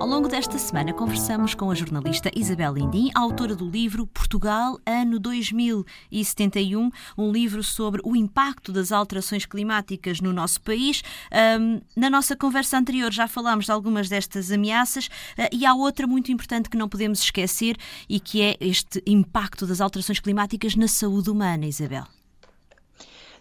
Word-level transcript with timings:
Ao 0.00 0.06
longo 0.06 0.28
desta 0.28 0.56
semana 0.56 0.94
conversamos 0.94 1.54
com 1.54 1.70
a 1.70 1.74
jornalista 1.74 2.30
Isabel 2.34 2.72
Lindim, 2.72 3.10
autora 3.14 3.54
do 3.54 3.68
livro 3.68 4.06
Portugal, 4.06 4.78
ano 4.86 5.20
2071, 5.20 6.90
um 7.18 7.30
livro 7.30 7.62
sobre 7.62 8.00
o 8.02 8.16
impacto 8.16 8.72
das 8.72 8.92
alterações 8.92 9.44
climáticas 9.44 10.22
no 10.22 10.32
nosso 10.32 10.62
país. 10.62 11.02
Um, 11.60 11.82
na 11.94 12.08
nossa 12.08 12.34
conversa 12.34 12.78
anterior 12.78 13.12
já 13.12 13.28
falámos 13.28 13.66
de 13.66 13.72
algumas 13.72 14.08
destas 14.08 14.50
ameaças 14.50 15.08
uh, 15.38 15.52
e 15.52 15.66
há 15.66 15.74
outra 15.74 16.06
muito 16.06 16.32
importante 16.32 16.70
que 16.70 16.78
não 16.78 16.88
podemos 16.88 17.20
esquecer 17.20 17.76
e 18.08 18.18
que 18.18 18.40
é 18.40 18.56
este 18.58 19.02
impacto 19.06 19.66
das 19.66 19.82
alterações 19.82 20.18
climáticas 20.18 20.76
na 20.76 20.88
saúde 20.88 21.28
humana, 21.28 21.66
Isabel. 21.66 22.04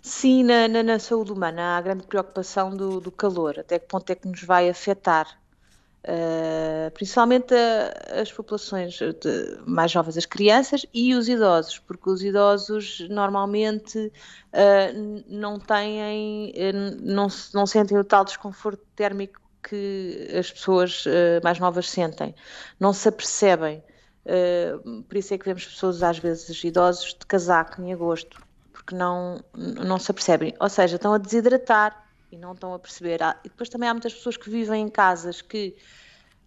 Sim, 0.02 0.44
na, 0.44 0.68
na, 0.68 0.84
na, 0.84 1.00
saúde 1.00 1.32
humana 1.32 1.62
há 1.62 1.78
a 1.78 1.82
grande 1.82 2.04
preocupação 2.04 2.76
do, 2.76 3.00
do, 3.00 3.12
calor, 3.14 3.60
até 3.60 3.80
que 3.80 3.88
ponto 3.88 4.10
é 4.10 4.16
que 4.16 4.28
nos 4.28 4.44
vai 4.44 4.70
afetar 4.70 5.40
Uh, 6.02 6.90
principalmente 6.92 7.54
a, 7.54 8.22
as 8.22 8.32
populações 8.32 8.98
mais 9.66 9.92
jovens, 9.92 10.18
as 10.18 10.26
crianças 10.26 10.86
e 10.94 11.14
os 11.14 11.28
idosos, 11.28 11.78
porque 11.78 12.10
os 12.10 12.24
idosos 12.24 13.06
normalmente 13.10 13.98
uh, 14.00 15.24
não 15.28 15.60
têm, 15.60 16.54
uh, 16.56 16.98
não, 17.02 17.28
não 17.54 17.66
sentem 17.66 17.98
o 17.98 18.04
tal 18.06 18.24
desconforto 18.24 18.82
térmico 18.96 19.42
que 19.62 20.30
as 20.40 20.50
pessoas 20.50 21.04
mais 21.44 21.60
novas 21.60 21.90
sentem, 21.90 22.34
não 22.80 22.94
se 22.94 23.10
apercebem. 23.10 23.84
por 25.08 25.18
isso 25.18 25.34
é 25.34 25.38
que 25.38 25.46
vemos 25.46 25.66
pessoas, 25.66 26.02
às 26.02 26.18
vezes, 26.18 26.64
idosos 26.64 27.14
de 27.14 27.26
casaco 27.26 27.82
em 27.82 27.92
agosto, 27.92 28.42
porque 28.72 28.96
não, 28.96 29.44
não 29.54 30.00
se 30.00 30.10
apercebem. 30.12 30.56
Ou 30.62 30.70
seja, 30.70 30.96
estão 30.96 31.14
a 31.14 31.18
desidratar 31.18 32.09
e 32.32 32.38
não 32.38 32.54
estão 32.54 32.74
a 32.74 32.80
perceber. 32.80 33.20
E 33.44 33.50
depois 33.50 33.70
também 33.70 33.90
há 33.90 33.94
muitas 33.94 34.14
pessoas 34.14 34.38
que 34.38 34.50
vivem 34.50 34.84
em 34.84 34.90
casas 34.90 35.42
que 35.42 35.76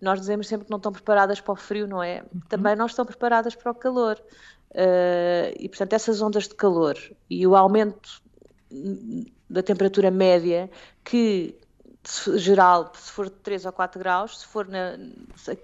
nós 0.00 0.18
dizemos 0.18 0.48
sempre 0.48 0.64
que 0.64 0.70
não 0.70 0.78
estão 0.78 0.92
preparadas 0.92 1.40
para 1.40 1.52
o 1.52 1.56
frio, 1.56 1.86
não 1.86 2.02
é? 2.02 2.22
Uhum. 2.22 2.40
Também 2.48 2.74
não 2.74 2.86
estão 2.86 3.06
preparadas 3.06 3.54
para 3.54 3.70
o 3.70 3.74
calor. 3.74 4.20
Uh, 4.70 5.54
e 5.58 5.68
portanto, 5.68 5.92
essas 5.92 6.20
ondas 6.20 6.48
de 6.48 6.54
calor 6.54 6.96
e 7.28 7.46
o 7.46 7.54
aumento 7.54 8.22
da 9.48 9.62
temperatura 9.62 10.10
média, 10.10 10.70
que 11.04 11.54
geral, 12.36 12.90
se 12.94 13.12
for 13.12 13.26
de 13.26 13.36
3 13.36 13.66
ou 13.66 13.72
4 13.72 13.98
graus, 14.00 14.40
se 14.40 14.46
for 14.46 14.66
na, 14.66 14.96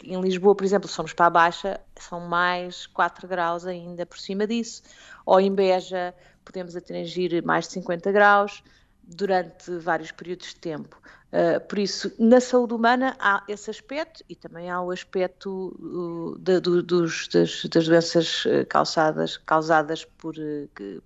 em 0.05 0.21
Lisboa, 0.21 0.55
por 0.55 0.65
exemplo, 0.65 0.89
somos 0.89 1.13
para 1.13 1.27
a 1.27 1.31
baixa, 1.31 1.81
são 1.99 2.21
mais 2.21 2.87
4 2.87 3.27
graus 3.27 3.67
ainda 3.67 4.07
por 4.07 4.19
cima 4.19 4.47
disso. 4.47 4.83
Ou 5.27 5.41
em 5.41 5.53
Beja, 5.53 6.15
podemos 6.45 6.77
atingir 6.77 7.43
mais 7.43 7.67
de 7.67 7.73
50 7.73 8.13
graus 8.13 8.63
durante 9.09 9.70
vários 9.78 10.12
períodos 10.12 10.48
de 10.48 10.56
tempo. 10.56 11.01
Uh, 11.28 11.61
por 11.67 11.78
isso, 11.78 12.11
na 12.19 12.41
saúde 12.41 12.73
humana 12.73 13.15
há 13.19 13.42
esse 13.48 13.70
aspecto 13.70 14.25
e 14.28 14.34
também 14.34 14.70
há 14.70 14.81
o 14.81 14.91
aspecto 14.91 15.77
uh, 15.78 16.39
do, 16.39 16.83
dos, 16.83 17.28
das, 17.28 17.65
das, 17.67 17.87
doenças 17.87 18.45
ah, 18.47 18.65
causadas, 18.65 19.37
causadas 19.37 20.06
por, 20.06 20.34
que, 20.75 21.03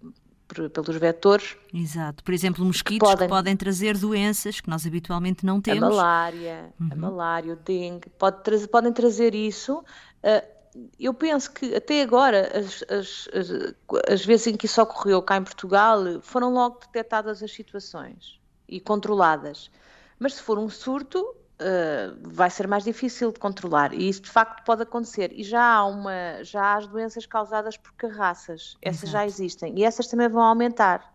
por, 0.46 0.70
pelos 0.70 0.96
vetores. 0.96 1.56
Exato. 1.74 2.22
Por 2.22 2.32
exemplo, 2.32 2.64
mosquitos 2.64 2.98
que 3.08 3.14
podem, 3.14 3.26
que 3.26 3.34
podem, 3.34 3.56
trazer 3.56 3.98
doenças 3.98 4.60
que 4.60 4.70
nós 4.70 4.86
habitualmente 4.86 5.44
não 5.44 5.60
temos. 5.60 5.82
A 5.82 5.88
malária, 5.88 6.72
uhum. 6.80 6.88
a 6.92 6.96
malária, 6.96 7.52
o 7.54 7.56
dengue, 7.56 8.08
pode 8.10 8.68
podem 8.68 8.92
trazer 8.92 9.34
isso. 9.34 9.78
Uh, 10.22 10.61
eu 10.98 11.12
penso 11.12 11.50
que 11.52 11.74
até 11.74 12.02
agora, 12.02 12.50
as, 12.58 12.82
as, 12.88 13.28
as, 13.34 13.74
as, 14.10 14.24
vezes 14.24 14.46
em 14.46 14.56
que 14.56 14.66
isso 14.66 14.80
ocorreu 14.80 15.22
cá 15.22 15.36
em 15.36 15.44
Portugal, 15.44 15.98
foram 16.22 16.52
logo 16.52 16.80
detectadas 16.80 17.42
as 17.42 17.52
situações 17.52 18.40
e 18.68 18.80
controladas. 18.80 19.70
Mas 20.18 20.34
se 20.34 20.42
for 20.42 20.58
um 20.58 20.68
surto, 20.68 21.20
uh, 21.20 22.16
vai 22.22 22.48
ser 22.48 22.66
mais 22.66 22.84
difícil 22.84 23.32
de 23.32 23.38
controlar. 23.38 23.92
E 23.92 24.08
isso 24.08 24.22
de 24.22 24.30
facto 24.30 24.64
pode 24.64 24.82
acontecer. 24.82 25.32
E 25.32 25.42
já 25.42 25.62
há, 25.62 25.84
uma, 25.84 26.42
já 26.42 26.62
há 26.62 26.76
as 26.76 26.86
doenças 26.86 27.26
causadas 27.26 27.76
por 27.76 27.92
carraças. 27.92 28.76
Essas 28.80 29.04
Exato. 29.04 29.12
já 29.12 29.26
existem. 29.26 29.78
E 29.78 29.84
essas 29.84 30.06
também 30.06 30.28
vão 30.28 30.42
aumentar. 30.42 31.12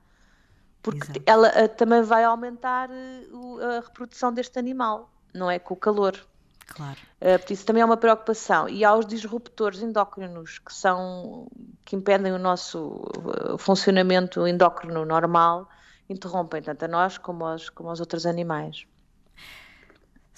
Porque 0.82 1.04
Exato. 1.04 1.22
ela 1.26 1.50
uh, 1.50 1.70
também 1.70 2.02
vai 2.02 2.24
aumentar 2.24 2.90
uh, 2.90 3.60
a 3.62 3.80
reprodução 3.80 4.32
deste 4.32 4.60
animal, 4.60 5.12
não 5.34 5.50
é? 5.50 5.58
Com 5.58 5.74
o 5.74 5.78
calor. 5.78 6.18
Claro. 6.68 7.00
Uh, 7.22 7.52
isso 7.52 7.66
também 7.66 7.82
é 7.82 7.86
uma 7.86 7.98
preocupação. 7.98 8.70
E 8.70 8.84
há 8.84 8.94
os 8.94 9.06
disruptores 9.06 9.82
endócrinos 9.82 10.60
que 10.60 10.74
são 10.74 11.48
que 11.84 11.96
impedem 11.96 12.34
o 12.34 12.38
nosso 12.38 13.02
uh, 13.18 13.58
funcionamento 13.58 14.46
endócrino 14.46 15.06
normal, 15.06 15.70
interrompem 16.10 16.62
tanto 16.62 16.86
a 16.86 16.88
nós 16.88 17.18
como 17.18 17.46
aos, 17.46 17.70
como 17.70 17.90
aos 17.90 18.00
outros 18.00 18.26
animais. 18.26 18.86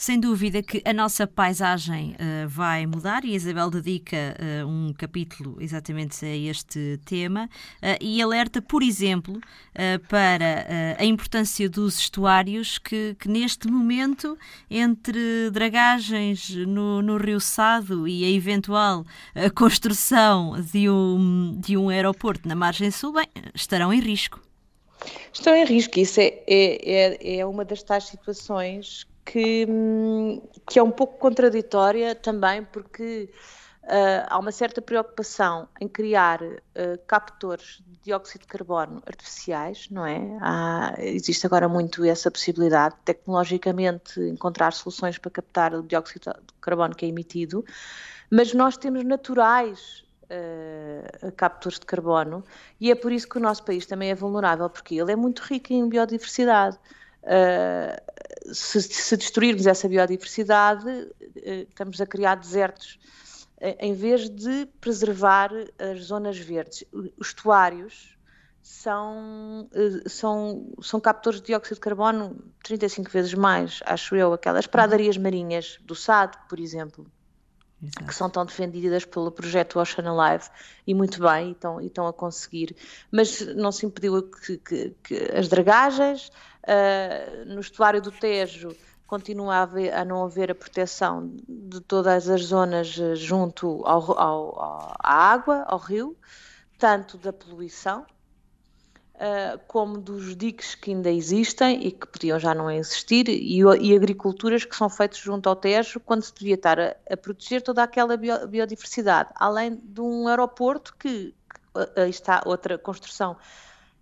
Sem 0.10 0.20
dúvida 0.20 0.64
que 0.64 0.82
a 0.86 0.92
nossa 0.92 1.28
paisagem 1.28 2.16
uh, 2.16 2.50
vai 2.50 2.88
mudar 2.88 3.24
e 3.24 3.34
a 3.34 3.36
Isabel 3.36 3.70
dedica 3.70 4.36
uh, 4.40 4.68
um 4.68 4.92
capítulo 4.92 5.58
exatamente 5.62 6.26
a 6.26 6.36
este 6.36 7.00
tema 7.06 7.46
uh, 7.46 8.04
e 8.04 8.20
alerta, 8.20 8.60
por 8.60 8.82
exemplo, 8.82 9.40
para 10.10 10.66
a 10.98 11.06
importância 11.06 11.70
dos 11.70 12.00
estuários 12.00 12.80
que, 12.80 13.16
que, 13.20 13.30
neste 13.30 13.68
momento, 13.68 14.36
entre 14.68 15.52
dragagens 15.52 16.50
no, 16.50 17.04
no 17.04 17.18
Rio 17.18 17.40
Sado 17.40 18.08
e 18.08 18.26
a 18.26 18.30
eventual 18.30 19.06
construção 19.54 20.60
de 20.60 20.90
um, 20.90 21.56
de 21.60 21.78
um 21.78 21.88
aeroporto 21.90 22.48
na 22.48 22.56
margem 22.56 22.90
sul, 22.90 23.14
bem, 23.14 23.28
estarão 23.54 23.94
em 23.94 24.00
risco. 24.00 24.42
Estão 25.32 25.56
em 25.56 25.66
risco, 25.66 26.00
isso 26.00 26.20
é, 26.20 26.42
é, 26.48 26.92
é, 27.28 27.38
é 27.38 27.46
uma 27.46 27.64
das 27.64 27.84
tais 27.84 28.06
situações 28.06 29.08
que, 29.32 29.68
que 30.68 30.80
é 30.80 30.84
um 30.84 30.90
pouco 30.90 31.20
contraditória 31.20 32.16
também, 32.16 32.64
porque 32.64 33.30
uh, 33.84 34.26
há 34.28 34.40
uma 34.40 34.52
certa 34.52 34.82
preocupação 34.82 35.68
em 35.80 35.88
criar 35.88 36.42
uh, 36.42 36.58
captores 37.06 37.84
de 37.86 38.00
dióxido 38.06 38.42
de 38.42 38.48
carbono 38.48 39.04
artificiais, 39.06 39.88
não 39.92 40.04
é? 40.04 40.20
Há, 40.42 40.96
existe 40.98 41.46
agora 41.46 41.70
muito 41.70 42.04
essa 42.04 42.32
possibilidade, 42.32 42.96
tecnologicamente, 43.06 44.20
encontrar 44.20 44.74
soluções 44.74 45.20
para 45.20 45.30
captar 45.30 45.76
o 45.76 45.84
dióxido 45.84 46.32
de 46.32 46.54
carbono 46.60 46.96
que 46.96 47.06
é 47.06 47.10
emitido, 47.10 47.64
mas 48.32 48.52
nós 48.56 48.78
temos 48.78 49.04
naturais 49.04 50.04
uh, 50.24 51.32
captores 51.34 51.78
de 51.80 51.86
carbono 51.86 52.44
e 52.82 52.90
é 52.90 52.96
por 52.96 53.12
isso 53.12 53.30
que 53.30 53.38
o 53.38 53.42
nosso 53.42 53.64
país 53.64 53.86
também 53.86 54.10
é 54.10 54.16
vulnerável, 54.16 54.72
porque 54.72 54.96
ele 54.96 55.12
é 55.12 55.16
muito 55.16 55.42
rico 55.42 55.72
em 55.72 55.88
biodiversidade. 55.88 56.80
Uh, 57.22 58.19
se, 58.54 58.82
se, 58.82 59.18
destruirmos 59.18 59.68
essa 59.68 59.88
biodiversidade, 59.88 60.88
uh, 60.88 61.68
estamos 61.68 62.00
a 62.02 62.06
criar 62.06 62.36
desertos 62.36 63.00
em 63.62 63.94
vez 63.94 64.30
de 64.30 64.68
preservar 64.80 65.52
as 65.78 66.06
zonas 66.06 66.38
verdes. 66.38 66.86
Os 66.94 67.28
estuários 67.28 68.18
são, 68.62 69.70
uh, 69.74 70.10
são, 70.10 70.74
são 70.82 71.00
captores 71.00 71.42
de 71.42 71.48
dióxido 71.48 71.76
de 71.76 71.82
carbono 71.82 72.38
35 72.64 73.10
vezes 73.10 73.34
mais, 73.34 73.82
acho 73.86 74.16
eu, 74.16 74.34
aquelas 74.34 74.68
pradarias 74.68 75.18
marinhas 75.18 75.78
do 75.82 75.96
SAD, 75.96 76.38
por 76.48 76.60
exemplo. 76.60 77.06
Exato. 77.82 78.06
que 78.08 78.14
são 78.14 78.30
tão 78.30 78.46
defendidas 78.46 79.06
pelo 79.06 79.32
projeto 79.32 79.80
Ocean 79.80 80.12
Alive 80.12 80.50
e 80.86 80.94
muito 80.94 81.22
bem, 81.22 81.50
e 81.50 81.52
estão, 81.52 81.82
e 81.82 81.88
estão 81.88 82.08
a 82.08 82.14
conseguir. 82.14 82.76
Mas 83.10 83.40
não 83.56 83.72
se 83.72 83.86
impediu 83.86 84.22
que, 84.24 84.58
que, 84.58 84.96
que 85.02 85.16
as 85.34 85.48
dragagens, 85.48 86.30
uh, 86.70 87.46
no 87.46 87.60
estuário 87.60 88.02
do 88.02 88.12
Tejo 88.12 88.76
continua 89.08 89.56
a, 89.56 89.62
haver, 89.64 89.94
a, 89.94 90.06
não 90.06 90.24
haver 90.24 90.52
a 90.52 90.56
proteção 90.56 91.36
de 91.48 91.82
todas 91.82 92.30
as 92.30 92.44
zonas 92.44 92.88
junto 93.16 93.82
ao, 93.84 94.20
ao, 94.20 94.96
à 95.00 95.32
água, 95.32 95.64
ao 95.68 95.80
rio, 95.80 96.16
tanto 96.78 97.18
da 97.18 97.34
poluição, 97.34 98.06
uh, 99.16 99.60
como 99.68 99.98
dos 99.98 100.36
diques 100.36 100.76
que 100.76 100.92
ainda 100.92 101.10
existem 101.10 101.88
e 101.88 101.92
que 101.92 102.06
podiam 102.06 102.38
já 102.38 102.54
não 102.54 102.70
existir, 102.70 103.28
e, 103.28 103.62
e 103.82 103.96
agriculturas 103.96 104.64
que 104.64 104.76
são 104.76 104.90
feitas 104.90 105.18
junto 105.18 105.50
ao 105.50 105.56
Tejo, 105.56 106.00
quando 106.00 106.22
se 106.22 106.34
devia 106.36 106.54
estar 106.54 106.80
a, 106.80 106.96
a 107.10 107.18
proteger 107.18 107.64
toda 107.64 107.82
aquela 107.82 108.16
bio, 108.16 108.48
biodiversidade, 108.48 109.32
além 109.36 109.76
de 109.76 110.02
um 110.02 110.28
aeroporto 110.28 110.96
que, 111.00 111.34
que 111.96 112.02
está 112.08 112.44
outra 112.46 112.78
construção 112.78 113.36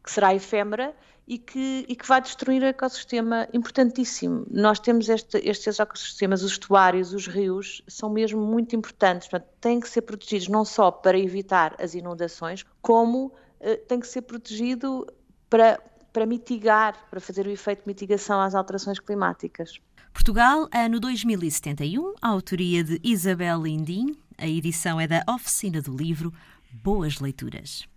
que 0.03 0.11
será 0.11 0.35
efêmera 0.35 0.93
e 1.27 1.37
que, 1.37 1.85
e 1.89 1.95
que 1.95 2.07
vai 2.07 2.21
destruir 2.21 2.63
um 2.63 2.67
ecossistema 2.67 3.47
importantíssimo. 3.53 4.45
Nós 4.49 4.79
temos 4.79 5.09
este, 5.09 5.37
estes 5.39 5.79
ecossistemas, 5.79 6.41
os 6.41 6.53
estuários, 6.53 7.13
os 7.13 7.27
rios, 7.27 7.83
são 7.87 8.09
mesmo 8.09 8.41
muito 8.41 8.75
importantes, 8.75 9.27
portanto, 9.27 9.49
têm 9.59 9.79
que 9.79 9.89
ser 9.89 10.03
protegidos 10.03 10.47
não 10.47 10.63
só 10.63 10.89
para 10.89 11.19
evitar 11.19 11.75
as 11.79 11.93
inundações, 11.93 12.63
como 12.81 13.33
eh, 13.59 13.75
tem 13.75 13.99
que 13.99 14.07
ser 14.07 14.21
protegido 14.21 15.05
para, 15.49 15.79
para 16.13 16.25
mitigar, 16.25 16.95
para 17.09 17.19
fazer 17.19 17.45
o 17.45 17.49
efeito 17.49 17.81
de 17.81 17.87
mitigação 17.87 18.39
às 18.39 18.55
alterações 18.55 18.97
climáticas. 18.97 19.81
Portugal, 20.13 20.69
ano 20.73 20.99
2071, 20.99 22.13
a 22.21 22.29
autoria 22.29 22.83
de 22.83 23.01
Isabel 23.03 23.61
Lindim, 23.61 24.17
a 24.37 24.47
edição 24.47 24.99
é 24.99 25.07
da 25.07 25.23
Oficina 25.29 25.81
do 25.81 25.95
Livro. 25.95 26.33
Boas 26.71 27.19
leituras. 27.19 27.87